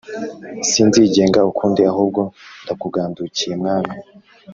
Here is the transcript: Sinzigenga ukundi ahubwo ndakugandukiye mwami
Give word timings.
Sinzigenga 0.69 1.39
ukundi 1.51 1.81
ahubwo 1.91 2.21
ndakugandukiye 2.63 3.53
mwami 3.61 3.93